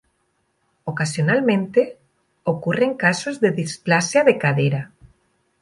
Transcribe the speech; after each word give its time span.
Ocasionalmente, 0.83 1.99
ocurren 2.45 2.95
casos 3.03 3.35
de 3.43 3.51
displasia 3.59 4.21
de 4.23 4.35
cadera. 4.43 4.83